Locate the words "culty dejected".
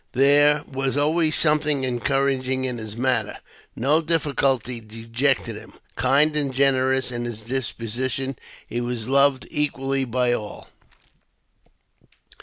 4.33-5.55